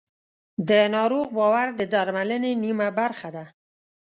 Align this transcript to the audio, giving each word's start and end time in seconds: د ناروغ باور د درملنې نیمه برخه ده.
د 0.69 0.71
ناروغ 0.95 1.27
باور 1.37 1.67
د 1.79 1.81
درملنې 1.93 2.51
نیمه 2.63 2.87
برخه 2.99 3.29
ده. 3.35 3.45